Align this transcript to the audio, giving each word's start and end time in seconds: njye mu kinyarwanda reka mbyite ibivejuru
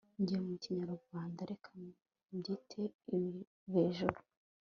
njye 0.21 0.37
mu 0.45 0.53
kinyarwanda 0.63 1.41
reka 1.51 1.71
mbyite 2.31 2.81
ibivejuru 3.15 4.19